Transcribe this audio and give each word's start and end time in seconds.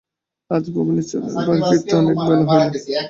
আজ 0.51 0.63
ভবানীচরণের 0.75 1.33
বাড়ি 1.47 1.61
ফিরিতে 1.67 1.93
অনেক 2.01 2.15
বেলা 2.19 2.43
হইল। 2.49 2.73